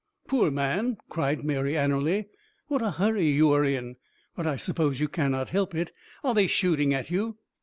"Poor 0.27 0.49
man!" 0.49 0.97
cried 1.09 1.43
Mary 1.45 1.77
Anerley, 1.77 2.25
"what 2.65 2.81
a 2.81 2.89
hurry 2.89 3.27
you 3.27 3.51
are 3.53 3.63
in. 3.63 3.97
But 4.35 4.47
I 4.47 4.55
suppose 4.57 4.99
you 4.99 5.07
cannot 5.07 5.49
help 5.49 5.75
it. 5.75 5.91
Are 6.23 6.33
they 6.33 6.47
shooting 6.47 6.91
at 6.91 7.11
you?" 7.11 7.37